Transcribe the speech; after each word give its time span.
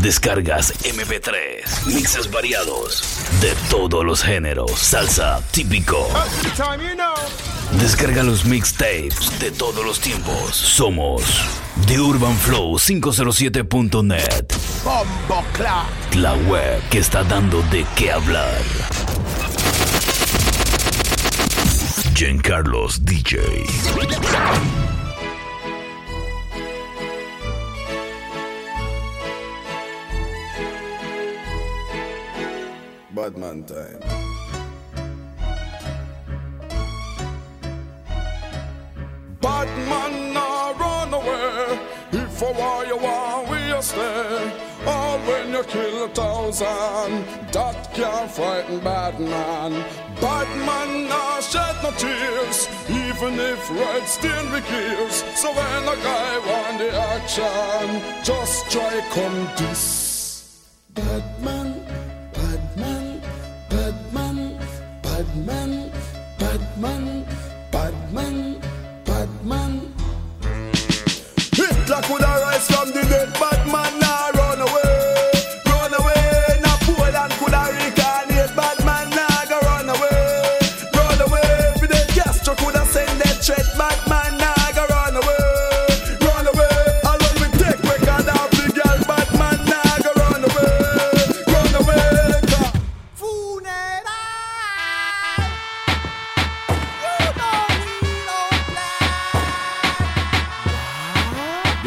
Descargas 0.00 0.72
MP3, 0.84 1.86
mixes 1.92 2.30
variados 2.30 3.02
de 3.40 3.52
todos 3.68 4.04
los 4.04 4.22
géneros, 4.22 4.70
salsa 4.78 5.42
típico. 5.50 6.08
Descarga 7.80 8.22
los 8.22 8.44
mixtapes 8.44 9.38
de 9.40 9.50
todos 9.50 9.84
los 9.84 9.98
tiempos. 9.98 10.54
Somos 10.54 11.22
The 11.86 12.00
Urban 12.00 12.36
Flow 12.36 12.78
507.net. 12.78 14.46
La 16.16 16.34
web 16.34 16.80
que 16.90 16.98
está 16.98 17.24
dando 17.24 17.60
de 17.70 17.84
qué 17.96 18.12
hablar. 18.12 18.62
Carlos 22.42 23.04
DJ. 23.04 23.38
Badman 33.28 33.62
time. 33.64 34.00
Badman 39.42 40.32
now 40.32 40.72
run 40.72 41.12
away. 41.12 41.78
If 42.12 42.40
a 42.40 42.52
war 42.52 42.86
you 42.86 42.96
want, 42.96 43.50
we 43.50 43.82
stay. 43.82 44.52
All 44.86 45.18
when 45.18 45.52
you 45.52 45.62
kill 45.64 46.04
a 46.04 46.08
thousand, 46.08 47.26
that 47.52 47.92
can't 47.92 48.30
frighten 48.30 48.80
bad 48.80 49.20
man. 49.20 49.72
Bad 50.22 50.48
man 50.64 51.08
now 51.08 51.40
shed 51.40 51.76
no 51.82 51.90
tears, 51.90 52.66
even 52.88 53.38
if 53.38 53.70
red 53.70 54.08
still 54.08 54.46
reveals. 54.46 55.16
So 55.36 55.50
when 55.52 55.82
a 55.82 55.96
guy 56.02 56.38
want 56.48 56.78
the 56.78 56.90
action, 56.94 58.24
just 58.24 58.70
try 58.70 59.02
come 59.12 59.48
this. 59.58 60.64
Bad 60.94 61.44
man, 61.44 61.87
Monday. 66.80 67.07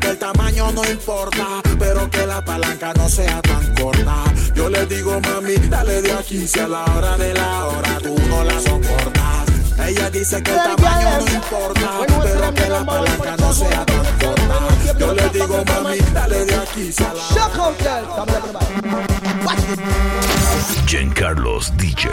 que 0.00 0.08
el 0.08 0.18
tamaño 0.18 0.72
no 0.72 0.84
importa, 0.84 1.62
pero 1.78 2.10
que 2.10 2.26
la 2.26 2.44
palanca 2.44 2.92
no 2.94 3.08
sea 3.08 3.40
tan 3.42 3.74
corta. 3.74 4.24
Yo 4.54 4.68
le 4.68 4.86
digo, 4.86 5.20
mami, 5.20 5.54
dale 5.68 6.02
de 6.02 6.12
aquí 6.12 6.48
si 6.48 6.58
a 6.58 6.68
la 6.68 6.84
hora 6.84 7.16
de 7.16 7.34
la 7.34 7.66
hora 7.66 7.98
tú 8.02 8.16
no 8.28 8.42
la 8.44 8.60
soportas. 8.60 9.46
Ella 9.86 10.10
dice 10.10 10.42
que 10.42 10.50
el 10.50 10.56
tamaño 10.56 11.18
no 11.20 11.34
importa, 11.34 11.90
pero 12.22 12.54
que 12.54 12.68
la 12.68 12.84
palanca 12.84 13.36
no 13.38 13.52
sea 13.52 13.84
tan 13.84 14.04
corta. 14.18 14.98
Yo 14.98 15.14
le 15.14 15.28
digo, 15.28 15.64
mami, 15.64 15.98
dale 16.12 16.44
de 16.44 16.54
aquí 16.54 16.92
si 16.92 17.04
a 17.04 17.14
la 17.14 17.26
hora 17.26 17.34
Shock 17.34 17.58
out, 17.58 17.78
girl. 17.78 18.06
Come 18.16 18.28
here, 18.28 18.38
everybody. 18.38 19.44
Watch 19.44 19.60
this. 19.66 21.14
Carlos 21.14 21.70
DJ. 21.76 22.08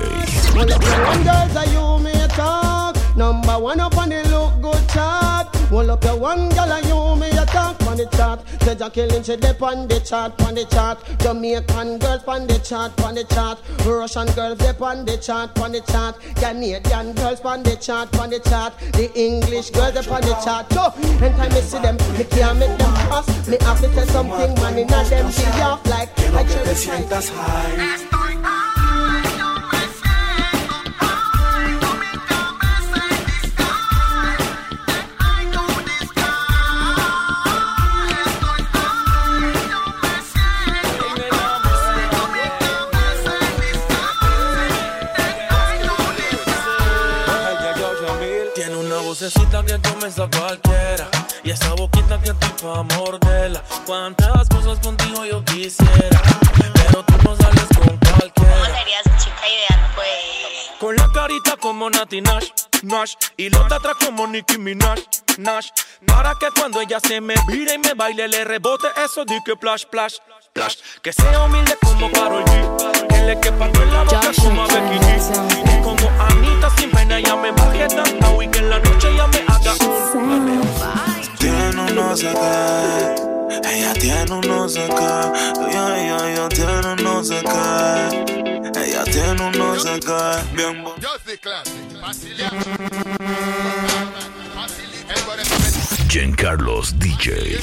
One. 3.18 3.42
Number 3.42 3.60
one 3.60 3.80
up 3.80 3.98
on 3.98 4.10
the 4.10 4.24
look 4.30 4.62
good 4.62 4.90
chart. 4.90 5.48
Well, 5.72 5.92
up 5.92 6.04
your 6.04 6.18
one 6.18 6.50
girl 6.50 6.72
are 6.72 6.82
you 6.82 7.20
may 7.20 7.32
talk 7.48 7.82
on 7.84 7.98
the 7.98 8.06
chart. 8.16 8.40
Said 8.62 8.80
you 8.80 8.90
killing 8.90 9.24
she 9.24 9.36
dip 9.36 9.62
on 9.62 9.88
the 9.88 10.00
chart, 10.00 10.40
on 10.44 10.56
the 10.56 10.66
chart. 10.66 11.04
Jamaican 11.20 11.98
girls 11.98 12.24
on 12.26 12.48
the 12.48 12.60
chart, 12.60 13.00
on 13.02 13.16
the 13.16 13.24
chart. 13.26 13.60
Russian 13.86 14.28
girls 14.28 14.58
dip 14.60 14.82
on 14.82 15.04
the 15.06 15.18
chart, 15.18 15.58
on 15.60 15.72
the 15.72 15.82
chart. 15.82 16.20
Canadian 16.36 17.14
girls 17.14 17.42
on 17.42 17.64
the 17.64 17.76
chart, 17.76 18.16
on 18.20 18.30
the 18.30 18.40
chart. 18.40 18.78
The 18.94 19.12
English 19.20 19.72
girls 19.72 19.98
up 19.98 20.12
on 20.12 20.22
the 20.22 20.34
chart. 20.44 20.72
So, 20.72 20.94
anytime 21.26 21.52
I 21.52 21.62
see 21.62 21.80
them, 21.80 21.98
me 22.18 22.24
can't 22.24 22.60
make 22.60 22.78
them 22.78 22.94
pass. 23.10 23.48
Me 23.48 23.58
have 23.62 23.82
to 23.82 23.88
tell 23.90 24.08
something, 24.08 24.54
man, 24.62 24.78
in 24.78 24.94
a 24.94 25.04
them 25.10 25.28
be 25.28 25.62
off 25.62 25.86
like 25.88 26.10
I 26.20 26.44
te 26.44 26.54
cherry 26.54 26.76
sientas 26.76 27.30
high. 27.34 28.87
Pa' 52.62 52.84
morderla 52.84 53.64
Cuántas 53.86 54.50
cosas 54.50 54.80
contigo 54.80 55.26
yo 55.26 55.44
quisiera 55.46 56.22
Pero 56.74 57.04
tú 57.04 57.14
no 57.24 57.36
sales 57.36 57.68
con 57.78 57.98
cualquiera. 57.98 58.66
Serías 58.66 59.04
chica 59.24 59.48
idea, 59.48 59.78
no 59.82 59.96
puede. 59.96 60.80
Con 60.80 60.96
la 60.96 61.12
carita 61.14 61.58
como 61.58 61.90
Nati 61.90 62.22
Nash, 62.22 62.50
Nash 62.84 63.14
Y 63.38 63.50
los 63.50 63.68
de 63.70 63.76
atrás 63.76 63.96
como 64.04 64.28
Nicki 64.28 64.58
Minaj, 64.58 65.00
Nash. 65.38 65.70
Para 66.06 66.34
que 66.40 66.48
cuando 66.58 66.82
ella 66.82 67.00
se 67.00 67.22
me 67.22 67.36
vire 67.48 67.76
y 67.76 67.78
me 67.78 67.94
baile 67.94 68.28
Le 68.28 68.44
rebote 68.44 68.88
eso 69.04 69.26
de 69.26 69.40
que 69.46 69.56
plash, 69.56 69.86
plash, 69.86 70.16
plash 70.54 70.78
Que 71.02 71.14
sea 71.14 71.44
humilde 71.44 71.78
como 71.82 72.12
Karol 72.12 72.44
G 72.46 73.08
Que 73.08 73.22
le 73.24 73.40
quepa 73.40 73.72
todo 73.72 73.84
en 73.84 73.94
la 73.94 74.04
boca 74.04 74.32
como 74.42 74.64
a 74.64 74.68
Becky 74.68 75.00
G. 75.00 75.80
Y 75.80 75.84
como 75.84 76.10
Anita 76.22 76.70
sin 76.78 76.92
pena 76.92 77.20
ella 77.20 77.36
me 77.36 77.52
baje 77.52 77.88
tanto 77.88 78.42
Y 78.42 78.48
que 78.48 78.60
en 78.60 78.70
la 78.70 78.80
noche 78.80 79.10
ella 79.10 79.28
me 79.28 79.40
haga 79.48 79.74
un 79.74 81.07
no 82.08 82.16
sé 82.16 82.32
qué, 82.32 83.16
ella 83.70 83.92
tiene 83.94 84.32
un 84.32 84.42
no 84.48 84.70
sé 84.70 84.88
qué, 84.88 84.94
ella, 85.70 86.00
ella, 86.00 86.32
ella 86.32 86.50
tiene 86.50 86.94
un 86.94 87.04
no 87.04 87.24
sé 87.24 87.44
qué, 87.44 88.08
ella 88.82 89.04
tiene 89.04 89.42
un 89.42 89.52
no 89.52 89.78
sé 89.78 90.00
qué, 90.00 90.42
bien 90.56 90.86
Carlos 96.34 96.98
DJ. 96.98 97.60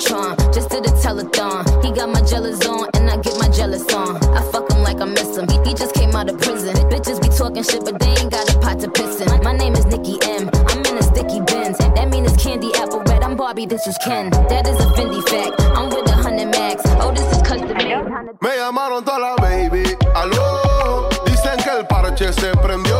Jumbotron, 0.00 0.54
just 0.54 0.70
did 0.70 0.86
a 0.86 0.90
telethon. 0.90 1.84
He 1.84 1.92
got 1.92 2.08
my 2.08 2.22
jealous 2.22 2.64
on, 2.66 2.88
and 2.94 3.10
I 3.10 3.16
get 3.18 3.38
my 3.38 3.48
jealous 3.48 3.84
on. 3.92 4.16
I 4.34 4.42
fuck 4.50 4.70
him 4.72 4.82
like 4.82 5.00
I 5.00 5.04
miss 5.04 5.36
him. 5.36 5.46
He, 5.48 5.58
he 5.68 5.74
just 5.74 5.94
came 5.94 6.14
out 6.16 6.28
of 6.28 6.38
prison. 6.40 6.74
Bitches 6.88 7.20
be 7.20 7.28
talking 7.28 7.62
shit, 7.62 7.84
but 7.84 7.98
they 7.98 8.08
ain't 8.08 8.30
got 8.30 8.48
a 8.54 8.58
pot 8.58 8.80
to 8.80 8.90
piss 8.90 9.20
in. 9.20 9.28
My 9.42 9.52
name 9.52 9.74
is 9.74 9.86
Nikki 9.86 10.18
M. 10.22 10.50
I'm 10.68 10.84
in 10.86 10.96
a 10.96 11.02
sticky 11.02 11.40
bins. 11.42 11.78
That 11.78 12.08
mean 12.10 12.24
it's 12.24 12.42
candy 12.42 12.70
apple 12.76 13.02
red. 13.06 13.22
I'm 13.22 13.36
Barbie, 13.36 13.66
this 13.66 13.86
is 13.86 13.96
Ken. 13.98 14.30
That 14.30 14.66
is 14.66 14.76
a 14.80 14.88
Fendi 14.96 15.22
fact. 15.28 15.60
I'm 15.76 15.90
with 15.90 16.08
a 16.08 16.14
hundred 16.14 16.48
max. 16.48 16.82
Oh, 17.00 17.12
this 17.12 17.30
is 17.36 17.42
custom 17.42 17.68
Me 17.68 18.50
llamaron 18.56 19.04
toda 19.04 19.18
la 19.18 19.36
baby. 19.36 19.84
Aló. 20.14 21.08
Dicen 21.26 21.56
que 21.62 21.70
el 21.70 21.86
parche 21.86 22.32
se 22.32 22.56
prendió. 22.56 22.99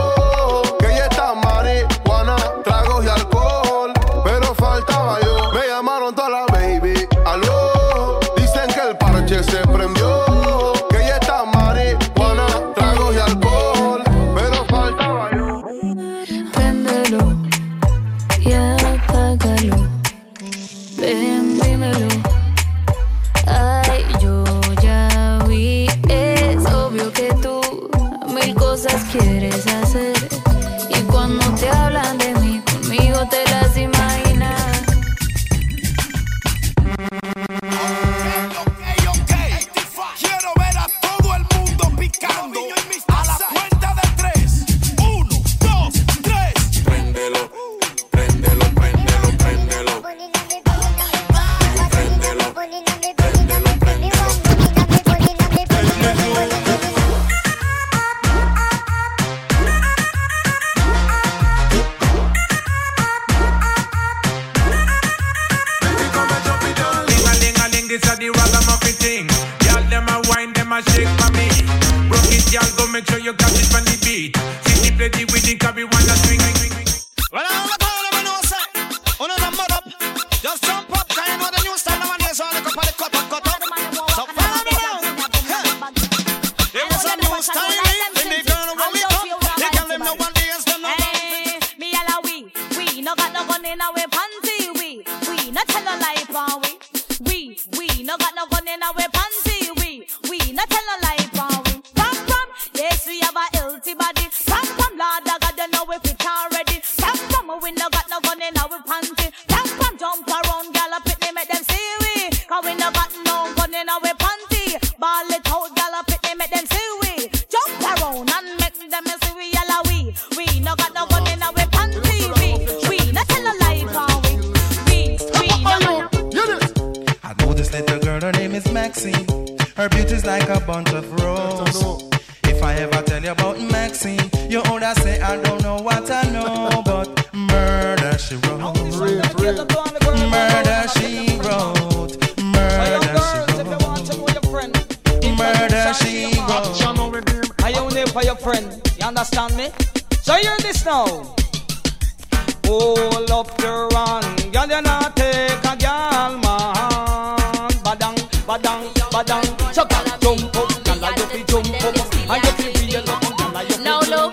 Hold 152.73 153.31
up 153.33 153.61
your 153.61 153.89
run, 153.89 154.23
girl, 154.53 154.69
you 154.69 154.81
not 154.81 155.17
take 155.17 155.65
a 155.65 155.75
girl 155.75 156.39
man. 156.39 157.71
Badang, 157.83 158.15
badang, 158.47 158.87
badang, 159.11 159.75
So 159.75 159.83
up, 159.83 160.21
jump 160.21 160.55
up, 160.55 160.71
girl, 160.85 161.03
you 161.19 161.27
fi 161.33 161.43
jump 161.51 161.67
up, 161.83 161.99
and 162.31 162.45
you 162.45 162.53
fi 162.59 162.67
real 162.87 163.11
up, 163.11 163.27
girl, 163.27 163.63
you 163.65 163.75
fi 163.75 163.83
Now 163.83 163.99
look, 164.07 164.33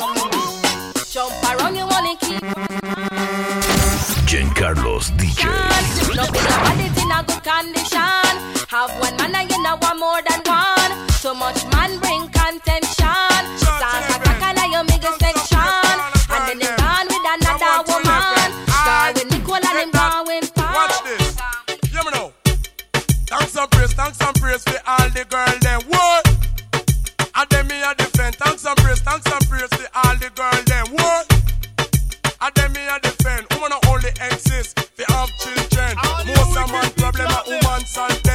jump 1.10 1.34
around, 1.50 1.76
you 1.78 1.88
wanna 1.88 2.14
keep. 2.22 2.44
Jen 4.28 4.50
Carlos 4.54 5.10
DJ. 5.18 5.42
No, 6.14 6.22
in 6.22 6.46
a 6.46 7.02
in 7.02 7.10
a 7.10 7.24
good 7.26 7.42
condition. 7.42 8.34
Have 8.70 8.94
one 9.02 9.18
man 9.18 9.34
and 9.34 9.50
you 9.50 9.64
know 9.64 9.78
one 9.82 10.00
more 10.00 10.22
than 10.22 10.42
one. 10.46 10.94
Too 11.24 11.34
much 11.34 11.66
man 11.74 11.98
bring 11.98 12.30
contention. 12.30 13.42
Start 13.58 14.06
attack 14.14 14.58
and 14.62 14.72
you 14.72 14.84
make 14.84 15.27
and 23.58 23.72
praise, 23.72 23.94
thanks 23.94 24.22
and 24.22 24.36
praise 24.36 24.64
for 24.64 24.80
all 24.86 25.10
the 25.10 25.26
girl 25.30 25.60
them. 25.62 25.82
What? 25.88 26.28
And 27.36 27.50
then 27.50 27.68
me 27.68 27.82
a 27.82 27.96
defend, 27.96 28.36
thanks 28.36 28.66
and 28.66 28.78
praise, 28.78 29.00
thanks 29.02 29.26
and 29.32 29.50
praise 29.50 29.70
for 29.70 29.88
all 29.96 30.16
the 30.18 30.30
girl 30.36 30.64
them. 30.66 30.88
What? 30.94 31.26
And 32.42 32.56
then 32.56 32.74
me 32.74 32.82
a 32.88 33.00
defend, 33.00 33.48
woman 33.54 33.78
only 33.88 34.10
exist, 34.30 34.76
they 34.98 35.06
have 35.10 35.30
children. 35.40 35.98
Most 36.28 36.58
of 36.58 36.72
man 36.72 36.92
problem, 36.98 37.32
a 37.32 37.44
woman's 37.48 37.90
son. 37.90 38.27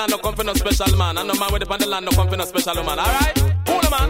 land, 0.00 0.10
no 0.10 0.18
come 0.18 0.34
for 0.34 0.44
no 0.44 0.54
special 0.54 0.96
man. 0.96 1.18
And 1.18 1.28
no 1.28 1.34
man 1.34 1.52
with 1.52 1.62
the 1.62 1.72
on 1.72 1.90
land, 1.90 2.04
no 2.06 2.12
come 2.12 2.28
for 2.28 2.36
no 2.36 2.44
special 2.44 2.74
man. 2.74 2.98
Alright? 2.98 3.36
Cool, 3.66 3.86
man. 3.92 4.08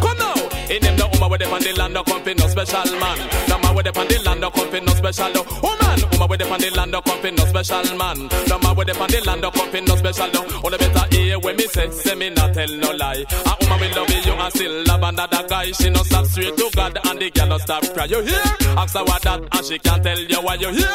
Come 0.00 0.18
now. 0.18 0.34
In 0.72 0.82
them, 0.82 0.96
no 0.96 1.08
woman 1.12 1.30
with 1.30 1.40
the 1.40 1.46
on 1.52 1.76
land, 1.76 1.94
no 1.94 2.02
come 2.02 2.22
for 2.22 2.34
no 2.34 2.46
special 2.48 2.98
man. 2.98 3.18
No 3.48 3.58
man 3.58 3.74
with 3.74 3.86
the 3.86 3.92
on 3.98 4.24
land, 4.24 4.40
no 4.40 4.50
come 4.50 4.70
for 4.70 4.80
no 4.80 4.92
special 4.94 5.44
woman. 5.62 5.98
Woman 6.12 6.28
with 6.28 6.38
the 6.40 6.46
on 6.48 6.60
land, 6.76 6.90
no 6.92 7.00
come 7.02 7.20
for 7.20 7.30
no 7.30 7.44
special 7.44 7.96
man. 7.96 8.18
No 8.48 8.58
man 8.58 8.76
with 8.76 8.88
the 8.88 8.94
on 8.96 9.24
land, 9.26 9.40
no 9.42 9.50
come 9.50 9.70
for 9.70 9.80
no 9.80 9.96
special 9.96 10.28
no. 10.32 10.40
All 10.64 10.70
the 10.70 10.78
better 10.78 11.04
hear 11.14 11.38
when 11.38 11.56
me 11.56 11.66
say, 11.68 11.90
say 11.90 12.14
me 12.14 12.30
not 12.30 12.54
tell 12.54 12.68
no 12.68 12.90
lie. 12.92 13.24
A 13.28 13.52
woman 13.60 13.80
will 13.80 13.96
love 13.96 14.10
you 14.24 14.32
and 14.32 14.52
still 14.54 14.84
love 14.84 15.02
another 15.02 15.44
guy. 15.48 15.72
She 15.72 15.90
no 15.90 16.02
stop 16.04 16.24
straight 16.26 16.56
to 16.56 16.70
God 16.74 16.98
and 17.04 17.18
the 17.20 17.30
girl 17.30 17.48
no 17.48 17.58
stop 17.58 17.84
cry. 17.92 18.06
You 18.06 18.22
hear? 18.22 18.42
Ask 18.80 18.96
her 18.96 19.04
what 19.04 19.22
that 19.22 19.42
and 19.52 19.66
she 19.66 19.78
can't 19.78 20.02
tell 20.02 20.18
you 20.18 20.40
why 20.40 20.54
you 20.54 20.70
hear. 20.72 20.92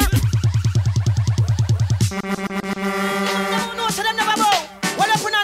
Show 3.94 4.02
them 4.02 4.16
the 4.16 4.24
bubble. 4.24 4.74
Up 5.14 5.20
in 5.20 5.43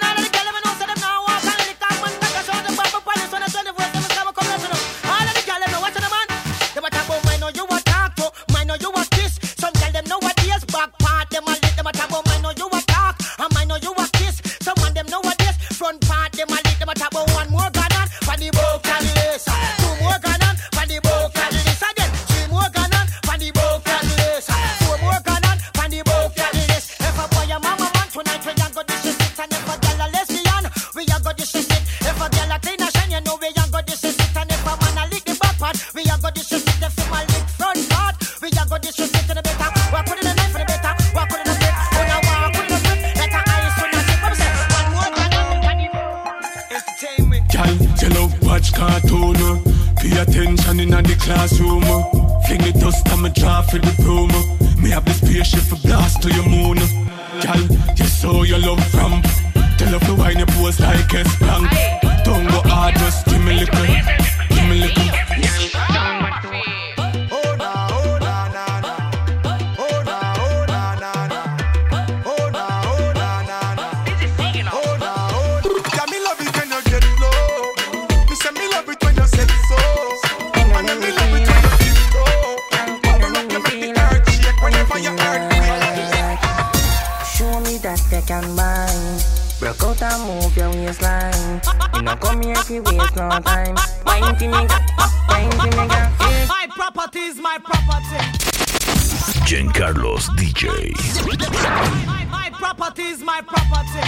that 88.41 88.49
you 88.49 88.55
can 88.55 88.57
mind. 88.57 89.25
Broke 89.59 89.83
out 89.83 90.03
and 90.03 90.43
move 90.43 90.57
your 90.57 90.71
waistline. 90.71 91.61
You 91.95 92.03
know 92.03 92.17
come 92.17 92.43
here 92.43 92.55
if 92.57 92.71
you 92.71 92.83
waste 92.83 93.17
no 93.17 93.29
time. 93.41 93.77
Wine 94.07 94.37
to 94.37 94.47
me, 94.47 94.67
wine 95.29 95.51
to 95.51 95.65
me, 95.65 95.89
girl. 95.89 96.11
My 96.49 96.67
property 96.71 97.21
is 97.21 97.37
my 97.37 97.59
property. 97.59 98.25
Giancarlos 99.45 100.29
DJ. 100.37 100.95
My, 102.07 102.25
my 102.27 102.51
property 102.53 103.03
is 103.03 103.21
my 103.21 103.43
property. 103.43 104.07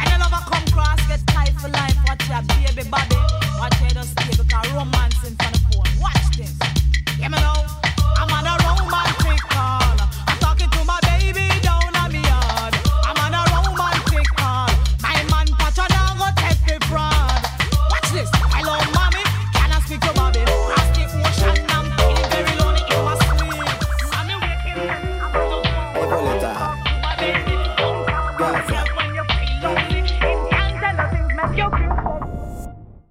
And 0.00 0.10
you 0.10 0.18
never 0.18 0.42
come 0.48 0.64
cross, 0.72 1.06
get 1.08 1.20
tight 1.26 1.52
for 1.60 1.68
life. 1.68 1.96
Watch 2.06 2.28
your 2.28 2.42
baby 2.42 2.88
body. 2.88 3.16
Watch 3.58 3.80
your 3.80 3.90
just 3.90 4.10
stay 4.12 4.30
because 4.30 4.72
romance 4.72 5.26
in 5.26 5.36
front 5.36 5.56
of 5.56 5.62
phone. 5.72 6.00
Watch 6.00 6.36
this. 6.36 6.54
Hear 7.18 7.28
me 7.28 7.36
now. 7.36 7.66
I'm 8.16 8.30
on 8.32 8.46
a 8.46 8.54
romantic 8.64 9.40
call. 9.50 9.87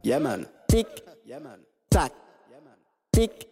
Yaman. 0.07 0.47
Tic. 0.69 0.87
Yaman. 1.25 1.59
Tac. 1.91 2.13
Yaman. 2.49 2.79
Tic. 3.11 3.45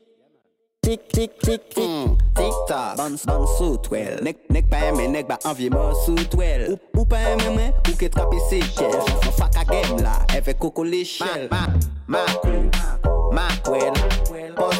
Tic, 0.81 1.01
tic, 1.09 1.37
tic, 1.39 1.69
tic, 1.69 1.83
mm, 1.83 2.15
tic, 2.33 2.53
tac. 2.67 2.95
Bounce, 2.95 3.25
bounce 3.25 3.57
sous 3.57 3.77
toile. 3.77 4.21
Nèk, 4.23 4.37
nèk 4.53 4.69
pa 4.69 4.77
aimé, 4.87 5.07
nèk 5.09 5.27
ba 5.27 5.35
envie 5.43 5.69
moi 5.69 5.91
sous 6.05 6.15
toile. 6.31 6.69
Ou, 6.69 6.77
ou 7.01 7.05
pa 7.05 7.19
aimé 7.33 7.49
moi, 7.49 7.73
ou 7.89 7.97
ke 7.99 8.07
trapi 8.07 8.39
se 8.47 8.61
chel. 8.69 8.95
Oh. 8.95 9.17
Fon 9.25 9.35
fak 9.35 9.57
a 9.59 9.65
game 9.65 9.99
la, 9.99 10.13
eve. 10.37 10.53
Ma, 11.19 11.27
ma, 11.51 11.65
ma, 12.07 12.23
ma, 13.33 13.47
kwel. 13.65 13.91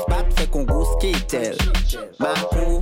Bat 0.08 0.32
fe 0.38 0.48
kon 0.54 0.64
gous 0.64 0.96
kitel. 1.02 1.58
Ma, 2.20 2.32
kou, 2.54 2.80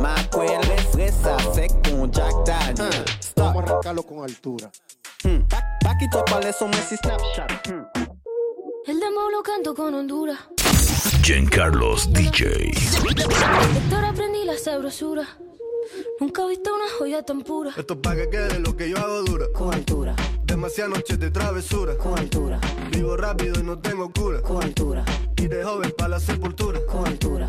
ma, 0.00 0.16
kwel. 0.32 0.58
Res, 0.72 0.96
res 0.96 1.20
sa 1.22 1.36
sek 1.52 1.70
kon 1.84 2.10
Jack 2.10 2.34
Daniel. 2.48 2.90
Hmm. 2.90 3.04
Stop. 3.20 3.62
Con 4.08 4.24
altura. 4.24 4.72
Hmm. 5.22 5.44
Back, 5.48 5.64
back 5.84 6.02
it 6.02 6.14
up, 6.16 6.32
ale 6.32 6.52
son 6.52 6.72
mwen 6.72 6.82
Snapchat. 6.82 7.68
Hmm. 7.68 8.03
El 8.86 9.00
demo 9.00 9.30
lo 9.30 9.42
canto 9.42 9.74
con 9.74 9.94
Honduras. 9.94 10.38
Giancarlos 11.22 12.12
DJ. 12.12 12.70
Doctor 13.72 14.04
aprendí 14.04 14.44
la 14.44 14.58
sabrosura. 14.58 15.26
Nunca 16.20 16.44
he 16.44 16.48
visto 16.50 16.74
una 16.74 16.84
joya 16.98 17.22
tan 17.22 17.40
pura. 17.40 17.72
Esto 17.76 17.94
es 17.94 18.00
pa' 18.00 18.14
que 18.14 18.28
quede 18.28 18.58
lo 18.58 18.76
que 18.76 18.90
yo 18.90 18.98
hago 18.98 19.22
dura. 19.22 19.46
Con 19.54 19.72
altura. 19.72 20.14
Demasiadas 20.44 20.98
noches 20.98 21.18
de 21.18 21.30
travesura. 21.30 21.96
Con 21.96 22.18
altura. 22.18 22.60
Vivo 22.90 23.16
rápido 23.16 23.58
y 23.58 23.62
no 23.62 23.78
tengo 23.78 24.12
cura. 24.12 24.42
Con 24.42 24.62
altura. 24.62 25.02
Y 25.36 25.46
de 25.46 25.64
joven 25.64 25.94
para 25.96 26.10
la 26.10 26.20
sepultura. 26.20 26.78
Con 26.84 27.06
altura. 27.06 27.48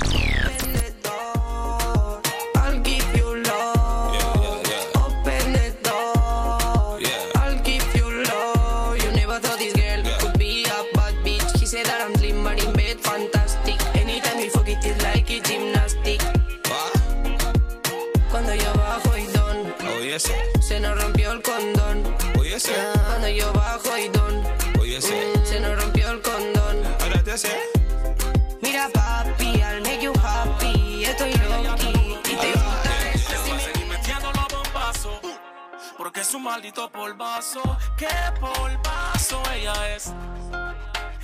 maldito 36.61 36.91
polvazo. 36.91 37.61
¿Qué 37.97 38.07
polvazo 38.39 39.41
ella 39.51 39.95
es? 39.95 40.13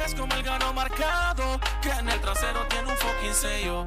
Es 0.03 0.15
como 0.15 0.33
el 0.33 0.41
gano 0.41 0.73
marcado. 0.73 1.59
Que 1.79 1.91
en 1.91 2.09
el 2.09 2.19
trasero 2.21 2.65
tiene 2.69 2.89
un 2.89 2.97
fucking 2.97 3.35
sello. 3.35 3.85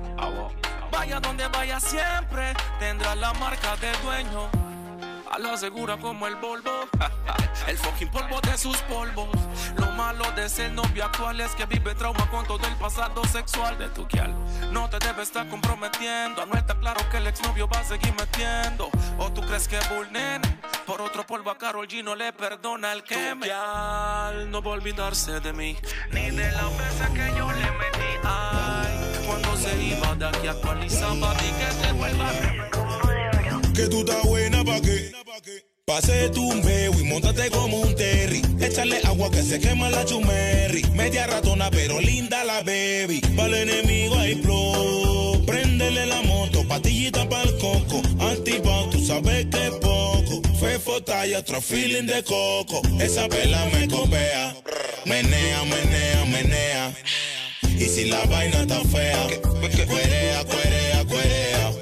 Vaya 0.92 1.18
donde 1.18 1.48
vaya 1.48 1.80
siempre. 1.80 2.54
Tendrá 2.78 3.16
la 3.16 3.32
marca 3.32 3.74
del 3.78 4.00
dueño. 4.02 4.48
A 5.28 5.40
la 5.40 5.56
segura 5.56 5.96
como 5.96 6.28
el 6.28 6.36
Volvo. 6.36 6.88
El 7.66 7.76
fucking 7.76 8.10
polvo 8.10 8.40
de 8.40 8.56
sus 8.56 8.76
polvos. 8.82 9.28
Lo 9.76 9.86
malo 9.92 10.24
de 10.32 10.48
ser 10.48 10.72
novio 10.72 11.04
actual 11.04 11.40
es 11.40 11.54
que 11.54 11.66
vive 11.66 11.94
trauma 11.94 12.28
con 12.30 12.44
todo 12.46 12.66
el 12.66 12.74
pasado 12.76 13.22
sexual 13.26 13.76
de 13.76 13.88
tu 13.90 14.08
kial. 14.08 14.34
No 14.72 14.88
te 14.88 14.98
debes 14.98 15.28
estar 15.28 15.46
comprometiendo. 15.48 16.46
No 16.46 16.54
está 16.56 16.74
claro 16.78 17.00
que 17.10 17.18
el 17.18 17.26
exnovio 17.26 17.68
va 17.68 17.80
a 17.80 17.84
seguir 17.84 18.14
metiendo. 18.14 18.88
O 19.18 19.30
tú 19.30 19.42
crees 19.42 19.68
que 19.68 19.78
Bull 19.90 20.10
por 20.86 21.00
otro 21.00 21.26
polvo 21.26 21.50
a 21.50 21.58
Carol 21.58 21.86
G 21.86 22.02
no 22.02 22.14
le 22.14 22.32
perdona 22.32 22.92
el 22.92 23.02
que 23.02 23.34
me. 23.34 23.48
No 23.48 24.62
va 24.62 24.70
a 24.70 24.74
olvidarse 24.74 25.40
de 25.40 25.52
mí. 25.52 25.76
Ni 26.12 26.30
de 26.30 26.50
la 26.52 26.68
mesa 26.70 27.08
que 27.14 27.38
yo 27.38 27.50
le 27.50 27.70
metí. 27.72 28.10
Ay, 28.24 29.24
cuando 29.26 29.56
se 29.56 29.82
iba 29.82 30.14
de 30.16 30.26
aquí 30.26 30.46
actualizaba. 30.46 31.34
Di 31.34 31.50
que 31.52 31.86
te 31.86 31.92
vuelva 31.92 32.28
a 32.28 33.72
Que 33.72 33.88
tú 33.88 34.00
estás 34.00 34.22
buena 34.24 34.64
pa' 34.64 34.80
qué. 34.80 35.12
Pase 35.84 36.28
tu 36.30 36.48
un 36.48 36.62
veo 36.62 36.92
y 36.92 37.04
montate 37.04 37.50
como 37.50 37.80
un 37.80 37.94
terry. 37.96 38.42
Échale 38.60 39.00
agua 39.04 39.30
que 39.30 39.42
se 39.42 39.58
quema 39.58 39.90
la 39.90 40.04
chumerri. 40.04 40.82
Media 40.94 41.26
ratona 41.26 41.70
pero 41.70 42.00
linda 42.00 42.44
la 42.44 42.62
baby. 42.62 43.20
Para 43.36 43.48
el 43.48 43.68
enemigo 43.68 44.16
hay 44.16 44.36
flow. 44.36 45.09
Préndele 45.50 46.06
la 46.06 46.22
moto, 46.22 46.62
patillita 46.68 47.28
para 47.28 47.42
el 47.42 47.58
coco. 47.58 48.00
Antipao, 48.20 48.88
tú 48.88 49.04
sabes 49.04 49.46
que 49.46 49.66
es 49.66 49.72
poco. 49.80 50.40
Fefo 50.60 51.02
talla, 51.02 51.40
otro 51.40 51.60
feeling 51.60 52.06
de 52.06 52.22
coco. 52.22 52.80
Esa 53.00 53.26
vela 53.26 53.68
me 53.72 53.88
copea. 53.88 54.54
Menea, 55.06 55.64
menea, 55.64 56.24
menea. 56.26 56.94
Y 57.64 57.84
si 57.86 58.04
la 58.04 58.24
vaina 58.26 58.60
está 58.60 58.80
fea, 58.84 59.26
cuerea, 59.88 60.44
cuerea, 60.44 61.04
cuerea. 61.06 61.72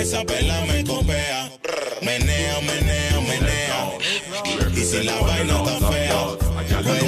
Esa 0.00 0.22
vela 0.22 0.64
me 0.66 0.84
copea. 0.84 1.50
Menea, 2.02 2.60
menea, 2.60 3.20
menea. 3.20 4.70
Y 4.76 4.84
si 4.84 5.02
la 5.02 5.18
vaina 5.22 5.58
está 5.58 5.90
fea, 5.90 6.36
From 6.86 7.05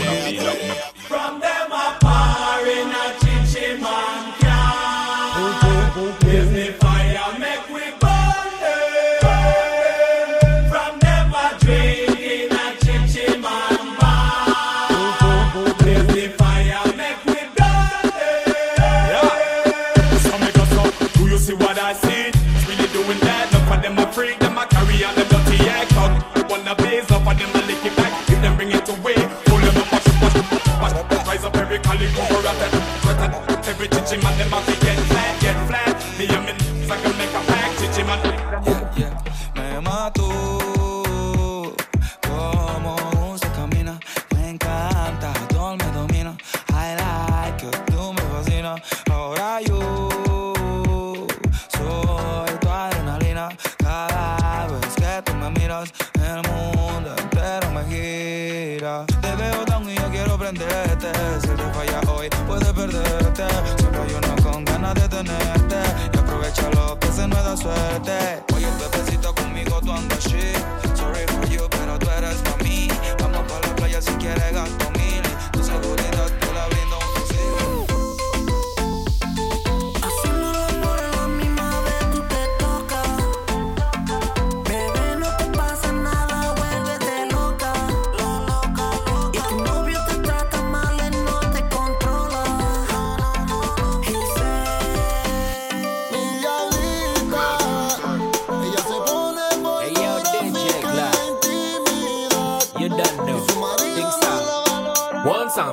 heritage 33.79 34.13
in 34.13 34.23
my, 34.23 34.33
in 34.43 34.88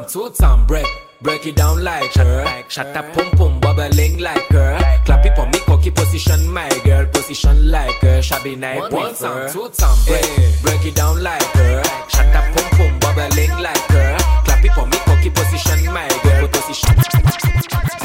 Two 0.07 0.29
time, 0.29 0.65
break. 0.67 0.85
Break 1.21 1.47
it 1.47 1.55
down 1.55 1.83
like 1.83 2.13
her. 2.13 2.63
Shut 2.69 2.95
up, 2.95 3.11
pum 3.13 3.31
pum, 3.31 3.59
bubbling 3.59 4.19
like 4.19 4.45
her. 4.49 4.77
Clap 5.03 5.25
it 5.25 5.35
for 5.35 5.47
me, 5.47 5.59
cocky 5.65 5.89
position, 5.89 6.47
my 6.51 6.69
girl. 6.83 7.05
Position 7.07 7.71
like 7.71 7.95
her. 8.01 8.21
Shabby 8.21 8.55
night, 8.55 8.91
one 8.91 9.15
time, 9.15 9.51
two 9.51 9.67
time, 9.69 9.97
break. 10.05 10.23
Eh, 10.23 10.51
break 10.61 10.85
it 10.85 10.95
down 10.95 11.23
like 11.23 11.41
her. 11.41 11.83
Shut 12.07 12.35
up, 12.35 12.55
pum 12.55 12.69
pum, 12.77 12.99
bubbling 12.99 13.51
like 13.61 13.77
her. 13.89 14.17
Clap 14.45 14.63
it 14.63 14.73
for 14.73 14.85
me, 14.85 14.97
cocky 15.05 15.29
position, 15.31 15.91
my 15.91 16.07
girl. 16.23 16.47
Position. 16.49 18.04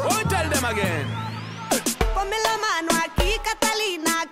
Oh, 0.00 0.22
tell 0.28 0.48
them 0.48 0.64
again. 0.64 1.06
Ponme 2.14 2.36
la 2.44 2.56
mano 2.58 2.90
aquí, 3.04 3.30
Catalina, 3.42 4.24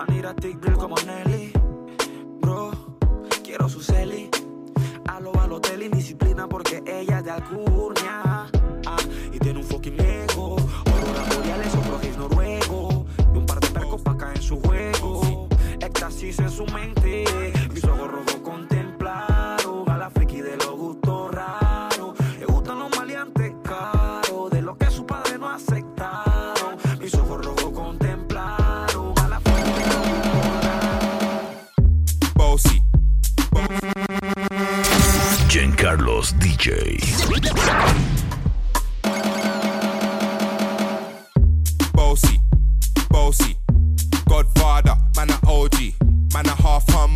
Machiavelli? 0.00 0.08
I 0.08 0.12
need 0.12 0.24
a 0.24 0.34
thick 0.34 0.60
girl 0.60 0.76
como 0.76 0.96
Nelly. 1.06 1.52
Bro, 2.40 2.70
quiero 3.42 3.68
su 3.68 3.80
celi. 3.80 4.30
A 5.06 5.20
lo 5.20 5.32
Balotelli, 5.32 5.88
disciplina 5.88 6.48
porque 6.48 6.82
ella 6.86 7.18
es 7.18 7.24
de 7.24 7.30
Alcurnia. 7.30 8.50
Ah, 8.86 8.96
y 9.32 9.38
tiene 9.38 9.58
un 9.58 9.64
fucking 9.64 10.00
ego. 10.00 10.56
Aurora 10.86 11.24
boreales, 11.34 11.74
otro 11.74 12.00
noruego. 12.18 13.06
Y 13.34 13.38
un 13.38 13.46
par 13.46 13.60
de 13.60 13.68
percos 13.68 14.02
pa' 14.02 14.16
caer 14.16 14.36
en 14.36 14.42
su 14.42 14.60
juego. 14.60 15.48
Éxtasis 15.80 16.38
en 16.38 16.50
su 16.50 16.64
mente. 16.66 17.39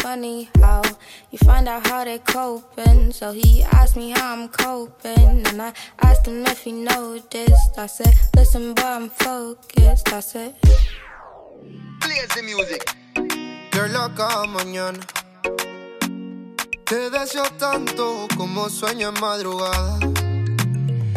funny 0.00 0.48
how 0.60 0.82
you 1.30 1.38
find 1.38 1.68
out 1.68 1.86
how 1.86 2.04
they're 2.04 2.18
coping. 2.18 3.12
So 3.12 3.32
he 3.32 3.62
asked 3.62 3.96
me 3.96 4.10
how 4.10 4.32
I'm 4.34 4.48
coping, 4.48 5.46
and 5.46 5.62
I 5.62 5.72
asked 6.00 6.26
him 6.26 6.44
if 6.46 6.62
he 6.62 6.72
noticed. 6.72 7.78
I 7.78 7.86
said, 7.86 8.14
Listen, 8.34 8.74
boy, 8.74 8.82
I'm 8.82 9.10
focused. 9.10 10.12
I 10.12 10.20
said, 10.20 10.54
lazy 12.08 12.42
music. 12.42 12.82
Girl, 13.72 14.10
cada 14.14 14.46
mañana 14.46 15.00
te 16.84 17.10
deseo 17.10 17.44
tanto 17.58 18.28
como 18.36 18.68
sueño 18.68 19.08
en 19.08 19.20
madrugada. 19.20 19.98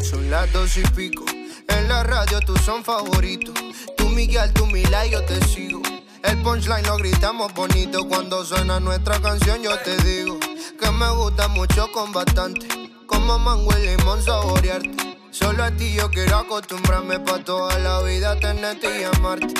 Son 0.02 0.30
las 0.30 0.52
dos 0.54 0.78
y 0.78 0.84
pico. 0.96 1.26
En 1.68 1.88
la 1.88 2.04
radio 2.04 2.40
tú 2.42 2.56
son 2.58 2.84
favoritos. 2.84 3.56
Tú 3.98 4.10
Miguel, 4.10 4.54
tú 4.54 4.66
Mila 4.68 5.06
yo 5.06 5.24
te 5.26 5.44
sigo. 5.46 5.82
El 6.28 6.42
punchline 6.42 6.86
lo 6.88 6.98
gritamos 6.98 7.54
bonito 7.54 8.08
cuando 8.08 8.44
suena 8.44 8.80
nuestra 8.80 9.20
canción. 9.20 9.62
Yo 9.62 9.78
te 9.80 9.96
digo 9.98 10.40
que 10.40 10.92
me 10.92 11.10
gusta 11.12 11.48
mucho 11.48 11.92
con 11.92 12.12
bastante. 12.12 12.68
Como 13.06 13.38
mango 13.38 13.72
y 13.78 13.86
limón 13.86 14.22
saborearte. 14.24 15.20
Solo 15.30 15.64
a 15.64 15.72
ti 15.72 15.94
yo 15.94 16.10
quiero 16.10 16.38
acostumbrarme 16.38 17.20
pa' 17.20 17.40
toda 17.40 17.78
la 17.80 18.02
vida 18.02 18.40
tenerte 18.40 19.02
y 19.02 19.04
amarte. 19.04 19.54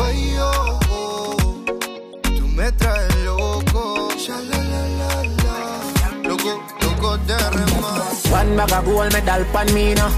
Ay, 0.00 0.36
oh, 0.40 0.78
tú 2.22 2.46
me 2.48 2.70
traes 2.72 3.16
loco. 3.24 4.08
Sha, 4.16 4.38
la, 4.38 4.58
la, 4.58 5.22
la. 5.24 6.28
Loco, 6.28 6.62
loco 6.82 7.16
de 7.18 7.38
remar. 7.50 8.02
One 8.30 8.56
bag 8.56 8.72
of 8.72 8.84
gold 8.84 9.12
medal 9.12 9.44
pan 9.52 9.66
now. 9.94 10.10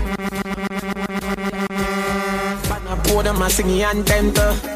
Pan 2.68 2.88
a 2.88 2.96
pour 3.04 3.22
them. 3.22 4.73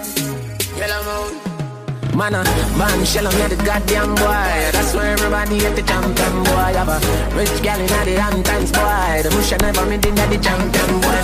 Man, 2.18 2.34
a 2.34 2.42
man, 2.78 3.04
shell 3.04 3.26
on 3.26 3.34
the 3.48 3.56
goddamn 3.64 4.14
boy. 4.14 4.70
That's 4.74 4.94
why 4.94 5.08
everybody 5.08 5.64
at 5.66 5.74
the 5.76 5.82
champion 5.82 6.44
boy. 6.44 6.74
Have 6.74 6.88
a 6.88 6.98
rich 7.36 7.62
gal 7.62 7.80
in 7.80 7.86
the 7.86 8.20
Hamptons 8.20 8.70
boy. 8.70 9.22
The 9.22 9.30
bush 9.30 9.52
never 9.62 9.86
made 9.86 10.06
in 10.06 10.14
the 10.14 10.38
champion 10.42 11.00
boy. 11.00 11.18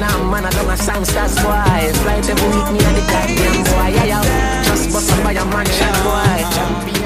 Now 0.00 0.30
man, 0.30 0.44
I 0.44 0.50
don't 0.50 0.68
a 0.68 0.76
songsters 0.76 1.36
boy. 1.44 1.92
Flight 2.00 2.28
every 2.28 2.48
week 2.48 2.68
me 2.72 2.80
at 2.80 2.94
the 2.96 3.04
goddamn 3.12 3.64
boy. 3.68 3.88
Yeah, 3.96 4.22
yeah. 4.22 4.64
Just 4.64 4.92
bust 4.92 5.12
up 5.12 5.24
by 5.24 5.32
a 5.32 5.44
mansion 5.44 5.94
boy. 6.04 6.44
Champion. 6.56 7.03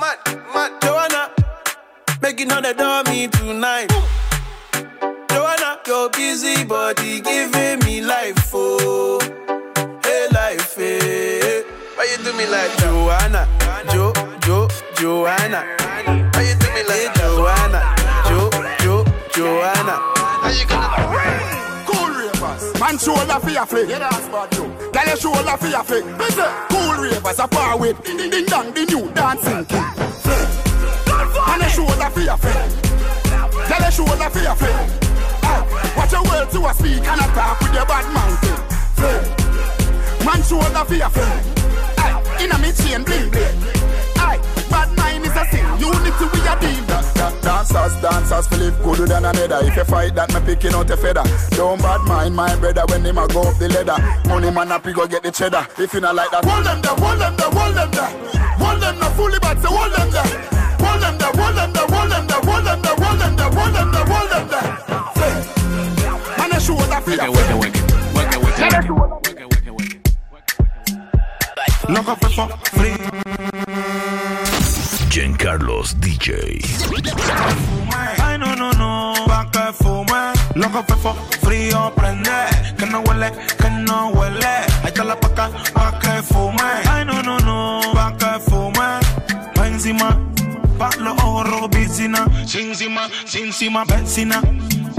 Mad, 0.00 0.18
mad. 0.52 0.72
Joanna, 0.82 1.30
making 2.20 2.50
all 2.50 2.60
the 2.60 2.74
dummy 2.74 3.28
tonight. 3.28 3.88
Joanna, 5.30 5.78
your 5.86 6.10
busy 6.10 6.64
body 6.64 7.20
giving 7.20 7.78
me 7.80 8.00
life, 8.00 8.50
oh, 8.52 9.20
hey 10.02 10.26
life, 10.32 10.74
hey. 10.74 11.62
Why 11.94 12.08
you 12.10 12.24
do 12.24 12.32
me 12.36 12.46
like 12.46 12.76
Joanna, 12.78 13.46
Jo, 13.92 14.12
Jo, 14.40 14.68
Joanna? 14.96 15.62
Why 15.78 16.42
you 16.42 16.56
do 16.58 16.66
me 16.74 16.82
like 16.88 17.14
Joanna, 17.14 17.94
Jo, 18.28 18.50
Jo, 18.80 19.04
Joanna? 19.32 19.96
How 20.16 20.50
you 20.50 20.66
gonna 20.66 21.06
Cool 21.86 22.10
ravers, 22.10 22.80
man 22.80 22.98
flick. 23.66 23.88
Yeah, 23.88 24.00
that's 24.00 24.26
bad 24.28 24.54
you. 24.54 24.93
Your 25.14 25.32
shoulder 25.32 25.56
for 25.56 25.68
your. 25.68 25.84
Listen, 26.18 26.44
cool 26.70 26.94
ravers 27.00 27.38
are 27.38 27.46
far 27.46 27.78
with 27.78 28.02
ding 28.02 28.16
ding 28.16 28.30
ding 28.30 28.46
dong, 28.46 28.72
the 28.74 28.84
new 28.84 29.08
dancing 29.12 29.64
king. 29.66 29.80
Flick. 30.26 30.48
Man 31.46 31.62
a 31.62 31.68
shoulder 31.68 32.10
for 32.10 32.18
your 32.18 32.36
flick. 32.36 33.68
Tell 33.68 33.80
your 33.80 33.90
shoulder 33.92 34.28
for 34.28 34.40
your. 34.40 34.56
Ah, 35.44 35.94
Watch 35.96 36.10
your 36.10 36.22
words 36.24 36.52
to 36.54 36.66
a 36.66 36.74
speak 36.74 37.06
and 37.06 37.20
a 37.20 37.26
talk 37.32 37.60
with 37.60 37.74
your 37.74 37.86
bad 37.86 38.12
mountain. 38.12 38.58
Man 40.26 40.42
shoulder 40.42 40.84
for 40.84 40.94
your 40.94 41.10
flick. 41.10 41.98
Aye, 41.98 42.42
inna 42.42 42.58
me 42.58 42.72
chain 42.72 43.04
bling 43.04 43.30
bling. 43.30 43.73
Aye, 45.34 45.42
bad 45.42 45.42
is 45.42 45.42
a 45.42 45.44
sin. 45.50 45.64
Unity 45.80 46.24
we 46.32 46.40
a 46.46 46.54
deal. 46.60 46.84
Dancers, 47.42 48.00
dancers, 48.00 48.46
Philip 48.48 48.82
gooder 48.82 49.06
than 49.06 49.24
another. 49.24 49.60
If 49.66 49.76
you 49.76 49.84
fight 49.84 50.14
that, 50.14 50.32
me 50.32 50.40
picking 50.40 50.74
out 50.74 50.90
a 50.90 50.96
feather. 50.96 51.22
Don't 51.50 51.80
bad 51.80 52.00
mind 52.02 52.34
my 52.34 52.54
brother 52.56 52.84
when 52.88 53.04
him 53.04 53.18
a 53.18 53.26
go 53.28 53.42
up 53.42 53.58
the 53.58 53.68
ladder. 53.68 54.28
Money 54.28 54.50
man 54.50 54.72
up, 54.72 54.84
go 54.84 55.06
get 55.06 55.22
the 55.22 55.30
cheddar. 55.30 55.66
If 55.78 55.92
you 55.94 56.00
not 56.00 56.14
like 56.14 56.30
that, 56.30 56.44
Hold 56.44 56.64
them 56.64 56.80
there, 56.80 56.94
hold 56.94 57.20
them 57.20 57.36
there, 57.36 57.50
hold 57.50 57.74
them 57.74 57.90
there. 57.90 58.10
Hold 58.58 58.80
them 58.80 58.98
there, 58.98 59.10
fully 59.10 59.38
bad, 59.38 59.60
so 59.60 59.68
hold 59.68 59.92
them 59.92 60.10
there. 60.10 60.24
Hold 60.80 61.02
them 61.02 61.18
there, 61.18 61.32
hold 61.34 61.56
them 61.56 61.72
there, 61.72 61.86
hold 61.86 62.10
them 62.10 62.26
there, 62.26 62.40
hold 62.40 62.64
them 62.64 62.80
there, 62.82 62.96
hold 62.96 63.20
them 63.20 63.36
there, 63.36 63.50
hold 63.50 63.74
them 63.74 63.92
there, 63.92 64.04
hold 64.04 64.30
them 64.30 64.48
there. 64.48 64.66
Say, 65.16 65.34
man, 66.38 66.52
a 66.52 66.60
shoulder 66.60 67.00
for 67.00 67.10
your 67.10 67.34
friend. 67.34 67.74
Tell 68.56 68.72
a 68.72 68.82
shoulder. 68.86 69.24
Loco 71.88 72.14
for 72.14 72.28
for 72.30 72.48
free. 72.72 74.03
Giancarlos 75.54 76.00
DJ. 76.00 76.60
Ay, 78.20 78.38
no, 78.38 78.56
no, 78.56 78.72
no, 78.72 79.14
pa' 79.26 79.48
que 79.52 79.72
fume. 79.72 80.32
Loco 80.54 80.82
fefo, 80.82 81.14
frío, 81.42 81.92
prende. 81.94 82.30
Que 82.76 82.86
no 82.86 83.00
huele, 83.00 83.30
que 83.56 83.70
no 83.70 84.08
huele. 84.08 84.46
Ahí 84.46 84.86
está 84.86 85.04
la 85.04 85.18
paca, 85.18 85.50
pa' 85.72 85.98
que 86.00 86.22
fume. 86.22 86.60
Ay, 86.90 87.04
no, 87.04 87.22
no, 87.22 87.38
no, 87.38 87.80
pa' 87.92 88.16
que 88.16 88.40
fume. 88.40 88.98
Pa' 89.54 89.68
encima, 89.68 90.18
pa' 90.76 90.90
los 90.98 91.16
ojos 91.22 91.48
rojos, 91.48 91.68
piscina. 91.68 92.26
Sin 92.46 92.70
encima, 92.70 93.08
sin 93.24 93.46
encima, 93.46 93.84
vecina. 93.84 94.40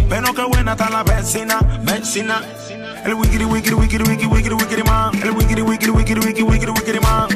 Pero 0.08 0.34
qué 0.34 0.44
buena 0.44 0.72
está 0.72 0.90
la 0.90 1.04
vecina, 1.04 1.60
vecina. 1.82 2.42
El 3.04 3.14
wikiri, 3.16 3.46
wikiri, 3.46 3.76
wikiri, 3.76 4.04
wikiri, 4.04 4.28
wikiri, 4.28 4.56
wikiri, 4.56 4.84
man. 4.84 5.12
El 5.22 5.32
wikiri, 5.32 5.62
wikiri, 5.62 5.92
wikiri, 5.92 6.20
wikiri, 6.22 6.44
wikiri, 6.44 6.72
wikiri, 6.72 7.00
man. 7.02 7.28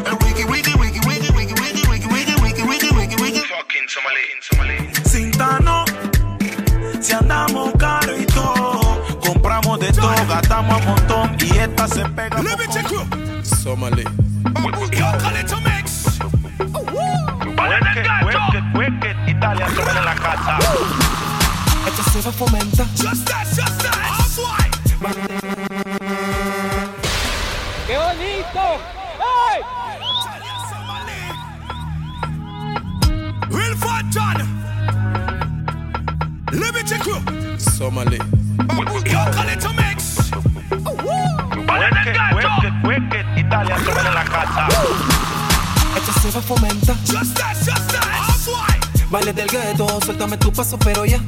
Del 49.33 49.47
gueto, 49.47 49.99
suéltame 50.03 50.37
tu 50.37 50.51
paso, 50.51 50.77
pero 50.79 51.05
ya. 51.05 51.19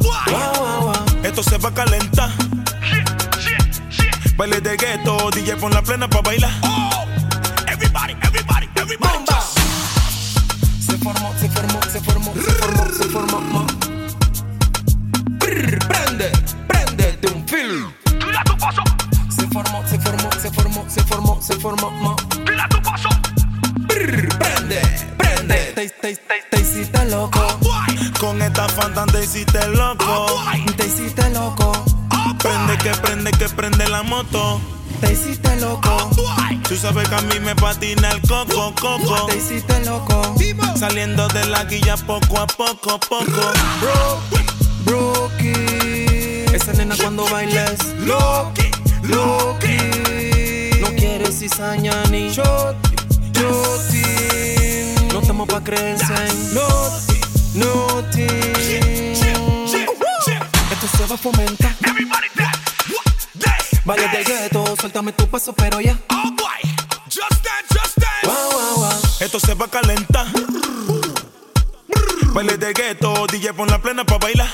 Wow, 0.00 0.52
wow, 0.58 0.80
wow. 0.86 1.04
Esto 1.22 1.42
se 1.42 1.58
va 1.58 1.68
a 1.68 1.74
calentar. 1.74 2.30
Baile 4.36 4.60
de 4.60 4.76
gueto, 4.76 5.30
DJ 5.30 5.56
pon 5.56 5.72
la 5.72 5.82
plena 5.82 6.08
pa' 6.08 6.22
bailar. 6.22 6.50
Sabes 36.92 37.08
que 37.08 37.14
a 37.14 37.20
mí 37.22 37.38
me 37.40 37.54
patina 37.54 38.10
el 38.10 38.20
coco, 38.22 38.74
coco. 38.80 39.26
Te 39.26 39.36
hiciste 39.36 39.84
loco. 39.84 40.34
Saliendo 40.76 41.28
de 41.28 41.46
la 41.46 41.64
guilla 41.64 41.96
poco 41.96 42.38
a 42.38 42.46
poco, 42.46 42.98
poco. 42.98 43.52
Bro, 43.80 44.20
Brookie. 44.84 46.46
Esa 46.52 46.72
nena 46.72 46.96
cuando 46.96 47.28
bailes. 47.28 47.78
Loki, 48.00 48.70
Loki. 49.02 49.78
No 50.80 50.88
quieres 50.96 51.38
cizaña 51.38 52.02
ni 52.10 52.30
shot. 52.30 52.76
No 55.12 55.20
estamos 55.20 55.48
pa' 55.48 55.62
creerse 55.62 56.12
en 56.12 56.54
Noti, 56.54 57.20
Noti. 57.54 58.26
Esto 60.72 60.86
se 60.96 61.06
va 61.06 61.14
a 61.14 61.18
fomentar. 61.18 61.74
Vale 63.84 64.08
del 64.08 64.24
gueto, 64.24 64.76
suéltame 64.78 65.12
tu 65.12 65.26
paso, 65.28 65.52
pero 65.52 65.80
ya. 65.80 65.96
Wow, 68.24 68.50
wow, 68.52 68.76
wow. 68.76 69.00
Esto 69.20 69.38
se 69.40 69.54
va 69.54 69.66
a 69.66 69.68
calentar. 69.68 70.26
Baile 72.32 72.56
de 72.56 72.72
gueto, 72.72 73.26
DJ 73.26 73.52
pon 73.52 73.68
la 73.68 73.78
plena 73.80 74.04
pa' 74.04 74.18
bailar. 74.18 74.48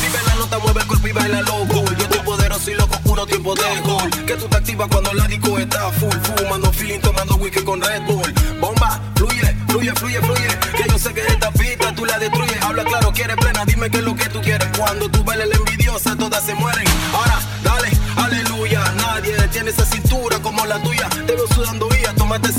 Si 0.00 0.26
la 0.26 0.34
nota 0.36 0.58
mueve 0.58 0.80
el 0.80 0.86
cuerpo 0.86 1.08
y 1.08 1.12
baila 1.12 1.42
loco. 1.42 1.84
Yo 1.96 2.04
estoy 2.04 2.20
poderoso 2.20 2.70
y 2.70 2.74
loco, 2.74 2.98
puro 3.04 3.26
tiempo 3.26 3.54
de 3.54 3.80
gol. 3.80 4.10
Que 4.26 4.34
tú 4.36 4.48
te 4.48 4.56
activas 4.56 4.88
cuando 4.90 5.12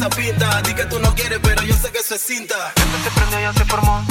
esa 0.05 0.15
pinta. 0.15 0.61
Di 0.61 0.73
que 0.73 0.85
tú 0.85 0.99
no 0.99 1.13
quieres, 1.15 1.39
pero 1.41 1.61
yo 1.63 1.75
sé 1.75 1.91
que 1.91 1.99
eso 1.99 2.15
es 2.15 2.21
cinta. 2.21 2.73
Esto 2.75 2.97
se 3.03 3.11
prendió, 3.11 3.39
ya 3.39 3.53
se 3.53 3.65
formó. 3.65 4.05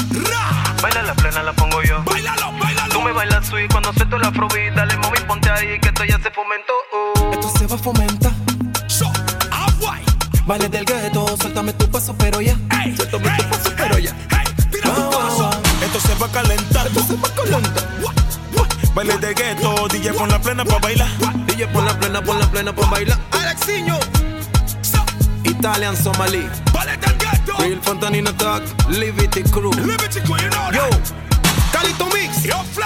Baila 0.82 1.02
la 1.02 1.14
plena, 1.14 1.42
la 1.42 1.52
pongo 1.52 1.82
yo. 1.82 2.02
Bailalo, 2.04 2.52
bailalo. 2.58 2.92
Tú 2.92 3.00
me 3.00 3.12
bailas 3.12 3.46
sweet 3.46 3.70
cuando 3.70 3.92
suelto 3.92 4.18
la 4.18 4.28
afrobeat. 4.28 4.74
Dale, 4.74 4.96
mami, 4.96 5.18
ponte 5.26 5.50
ahí 5.50 5.78
que 5.80 5.88
esto 5.88 6.04
ya 6.04 6.18
se 6.18 6.30
fomentó. 6.30 6.72
Esto 7.32 7.58
se 7.58 7.66
va 7.66 7.74
a 7.74 7.78
fomentar. 7.78 8.32
Vale 10.46 10.68
del 10.68 10.84
gueto, 10.84 11.26
suéltame 11.40 11.72
tu 11.72 11.90
paso, 11.90 12.14
pero 12.18 12.40
ya. 12.42 12.54
Suéltame 12.96 13.30
tu 13.38 13.48
paso, 13.48 13.72
pero 13.76 13.98
ya. 13.98 14.14
Wow, 14.84 15.10
wow, 15.10 15.38
wow. 15.38 15.50
Esto 15.82 16.00
se 16.00 16.14
va 16.16 16.26
a 16.26 16.30
calentar. 16.30 16.86
Esto 16.86 17.02
se 17.02 17.16
va 17.16 17.28
a 17.28 17.34
calentar. 17.34 17.84
Baile 18.94 19.16
de 19.18 19.34
gueto, 19.34 19.88
DJ 19.88 20.12
pon 20.12 20.28
la 20.28 20.38
plena 20.38 20.64
pa' 20.64 20.78
bailar. 20.78 21.08
DJ 21.46 21.66
pon 21.68 21.84
la 21.86 21.98
plena, 21.98 22.22
pon 22.22 22.38
la 22.38 22.46
plena, 22.46 22.74
pon 22.74 22.90
bailar. 22.90 23.18
Alexiño. 23.30 23.98
Italian 25.64 25.96
Somali. 25.96 26.46
Real 27.58 27.80
Fontanino 27.80 28.28
Attack. 28.28 28.62
Liberty 28.90 29.42
Crew. 29.44 29.72
Yo. 29.72 30.90
Calito 31.72 32.04
Mix. 32.12 32.44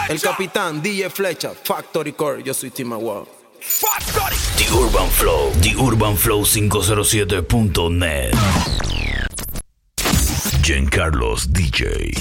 El 0.09 0.21
capitán 0.21 0.81
DJ 0.81 1.11
Flecha. 1.11 1.51
Factory 1.51 2.12
Core. 2.12 2.41
Yo 2.45 2.55
soy 2.55 2.71
Tim 2.71 2.93
Award. 2.93 3.27
The 3.59 4.69
Urban 4.73 5.11
Flow, 5.11 5.51
The 5.61 5.75
Urban 5.77 6.17
Flow 6.17 6.45
507.net. 6.45 8.33
Giancarlos 10.62 11.49
DJ. 11.53 12.14